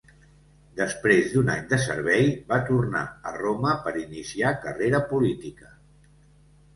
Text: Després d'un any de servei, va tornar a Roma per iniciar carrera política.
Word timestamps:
Després 0.77 1.25
d'un 1.33 1.49
any 1.55 1.59
de 1.73 1.77
servei, 1.83 2.31
va 2.53 2.57
tornar 2.69 3.03
a 3.31 3.33
Roma 3.35 3.73
per 3.83 3.93
iniciar 4.05 4.55
carrera 4.65 5.03
política. 5.13 5.69